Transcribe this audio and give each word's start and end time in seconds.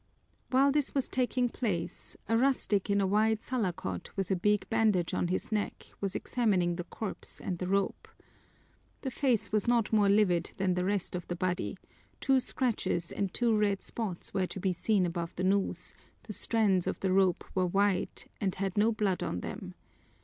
While 0.49 0.71
this 0.71 0.95
was 0.95 1.07
taking 1.07 1.47
place, 1.47 2.17
a 2.27 2.35
rustic 2.35 2.89
in 2.89 2.99
a 2.99 3.05
wide 3.05 3.43
salakot 3.43 4.09
with 4.15 4.31
a 4.31 4.35
big 4.35 4.67
bandage 4.67 5.13
on 5.13 5.27
his 5.27 5.51
neck 5.51 5.85
was 6.01 6.15
examining 6.15 6.75
the 6.75 6.85
corpse 6.85 7.39
and 7.39 7.59
the 7.59 7.67
rope. 7.67 8.07
The 9.01 9.11
face 9.11 9.51
was 9.51 9.67
not 9.67 9.93
more 9.93 10.09
livid 10.09 10.53
than 10.57 10.73
the 10.73 10.85
rest 10.85 11.13
of 11.13 11.27
the 11.27 11.35
body, 11.35 11.77
two 12.19 12.39
scratches 12.39 13.11
and 13.11 13.31
two 13.31 13.55
red 13.55 13.83
spots 13.83 14.33
were 14.33 14.47
to 14.47 14.59
be 14.59 14.73
seen 14.73 15.05
above 15.05 15.35
the 15.35 15.43
noose, 15.43 15.93
the 16.23 16.33
strands 16.33 16.87
of 16.87 16.99
the 17.01 17.13
rope 17.13 17.43
were 17.53 17.67
white 17.67 18.25
and 18.41 18.55
had 18.55 18.75
no 18.79 18.91
blood 18.91 19.21
on 19.21 19.41
them. 19.41 19.75